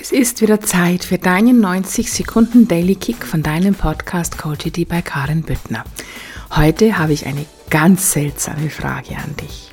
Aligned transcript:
Es 0.00 0.12
ist 0.12 0.40
wieder 0.40 0.60
Zeit 0.60 1.02
für 1.02 1.18
deinen 1.18 1.58
90 1.58 2.12
Sekunden 2.12 2.68
Daily 2.68 2.94
Kick 2.94 3.26
von 3.26 3.42
deinem 3.42 3.74
Podcast 3.74 4.38
Coachity 4.38 4.84
bei 4.84 5.02
Karin 5.02 5.42
Büttner. 5.42 5.82
Heute 6.54 6.98
habe 6.98 7.12
ich 7.12 7.26
eine 7.26 7.44
ganz 7.68 8.12
seltsame 8.12 8.70
Frage 8.70 9.16
an 9.16 9.34
dich. 9.42 9.72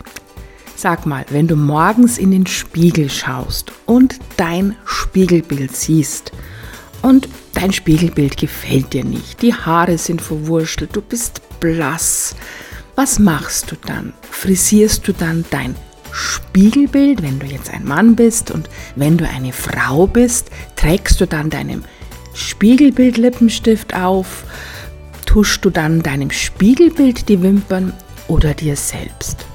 Sag 0.76 1.06
mal, 1.06 1.28
wenn 1.30 1.48
du 1.48 1.56
morgens 1.56 2.18
in 2.18 2.32
den 2.32 2.48
Spiegel 2.48 3.12
schaust 3.12 3.72
und 3.86 4.18
dein 4.36 4.76
Spiegelbild 4.84 5.76
siehst 5.76 6.32
und 7.04 7.30
dein 7.54 7.72
Spiegelbild 7.72 8.36
gefällt 8.36 8.94
dir 8.94 9.06
nicht, 9.06 9.44
die 9.44 9.54
Haare 9.54 10.00
sind 10.00 10.24
verwurschtelt, 10.24 10.96
du 10.96 11.04
bist 11.04 11.60
blass, 11.60 12.36
was 12.96 13.20
machst 13.20 13.70
du 13.72 13.76
dann? 13.76 14.12
Frisierst 14.32 15.08
du 15.08 15.14
dann 15.14 15.46
dein 15.52 15.76
Spiegelbild, 16.16 17.22
wenn 17.22 17.40
du 17.40 17.46
jetzt 17.46 17.70
ein 17.70 17.84
Mann 17.84 18.16
bist 18.16 18.50
und 18.50 18.70
wenn 18.96 19.18
du 19.18 19.28
eine 19.28 19.52
Frau 19.52 20.08
bist, 20.08 20.50
trägst 20.78 21.20
du 21.20 21.28
dann 21.28 21.50
deinem 21.50 21.84
Spiegelbild 22.34 23.18
Lippenstift 23.18 23.94
auf, 23.94 24.46
tuschst 25.26 25.66
du 25.66 25.70
dann 25.70 26.02
deinem 26.02 26.32
Spiegelbild 26.32 27.28
die 27.28 27.42
Wimpern 27.42 27.92
oder 28.30 28.54
dir 28.54 28.78
selbst? 28.78 29.46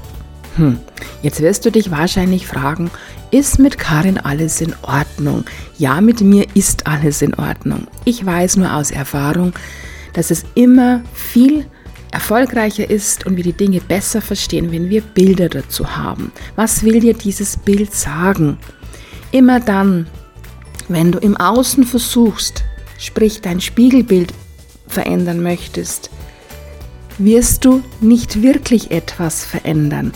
Hm, 0.56 0.78
jetzt 1.22 1.40
wirst 1.40 1.64
du 1.64 1.70
dich 1.70 1.90
wahrscheinlich 1.90 2.46
fragen, 2.46 2.90
ist 3.30 3.58
mit 3.58 3.78
Karin 3.78 4.18
alles 4.18 4.60
in 4.60 4.74
Ordnung? 4.82 5.44
Ja, 5.78 6.02
mit 6.02 6.20
mir 6.20 6.46
ist 6.54 6.86
alles 6.86 7.22
in 7.22 7.32
Ordnung. 7.34 7.86
Ich 8.04 8.24
weiß 8.26 8.58
nur 8.58 8.74
aus 8.74 8.90
Erfahrung, 8.90 9.54
dass 10.12 10.30
es 10.30 10.44
immer 10.54 11.00
viel 11.14 11.64
erfolgreicher 12.12 12.88
ist 12.88 13.26
und 13.26 13.36
wir 13.36 13.44
die 13.44 13.52
Dinge 13.52 13.80
besser 13.80 14.20
verstehen, 14.20 14.72
wenn 14.72 14.90
wir 14.90 15.00
Bilder 15.00 15.48
dazu 15.48 15.96
haben. 15.96 16.32
Was 16.56 16.82
will 16.82 17.00
dir 17.00 17.14
dieses 17.14 17.56
Bild 17.56 17.94
sagen? 17.94 18.58
Immer 19.32 19.60
dann, 19.60 20.06
wenn 20.88 21.12
du 21.12 21.18
im 21.18 21.36
Außen 21.36 21.84
versuchst, 21.84 22.64
sprich 22.98 23.40
dein 23.40 23.60
Spiegelbild 23.60 24.34
verändern 24.86 25.42
möchtest, 25.42 26.10
wirst 27.18 27.64
du 27.64 27.82
nicht 28.00 28.42
wirklich 28.42 28.90
etwas 28.90 29.44
verändern. 29.44 30.12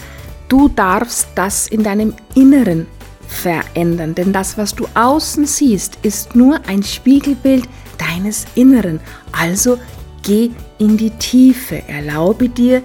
Du 0.48 0.68
darfst 0.68 1.28
das 1.34 1.68
in 1.68 1.83
deinem 1.83 2.14
Inneren 2.34 2.86
verändern, 3.27 4.14
denn 4.14 4.33
das, 4.33 4.58
was 4.58 4.74
du 4.74 4.86
außen 4.94 5.46
siehst, 5.46 5.98
ist 6.02 6.36
nur 6.36 6.61
ein 6.66 6.83
Spiegelbild 6.83 7.68
deines 7.98 8.46
Inneren. 8.55 9.00
Also 9.33 9.78
Geh 10.25 10.50
in 10.78 10.97
die 10.97 11.11
Tiefe. 11.11 11.83
Erlaube 11.86 12.48
dir, 12.48 12.83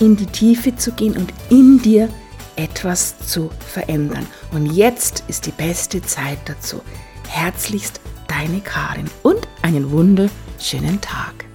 in 0.00 0.16
die 0.16 0.26
Tiefe 0.26 0.74
zu 0.76 0.92
gehen 0.92 1.16
und 1.16 1.32
in 1.48 1.80
dir 1.80 2.08
etwas 2.56 3.18
zu 3.20 3.50
verändern. 3.60 4.26
Und 4.52 4.66
jetzt 4.66 5.24
ist 5.28 5.46
die 5.46 5.52
beste 5.52 6.02
Zeit 6.02 6.38
dazu. 6.46 6.82
Herzlichst 7.28 8.00
deine 8.26 8.60
Karin 8.60 9.08
und 9.22 9.46
einen 9.62 9.90
wunderschönen 9.90 11.00
Tag. 11.00 11.49